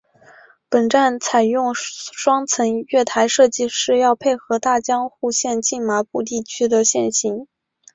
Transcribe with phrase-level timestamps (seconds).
[0.67, 7.45] 本站采用双层月台设计是要配合大江户线近麻布地区的线形。